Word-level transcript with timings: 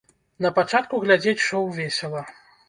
На 0.45 0.51
пачатку 0.55 1.01
глядзець 1.03 1.45
шоў 1.49 1.69
весела. 1.77 2.25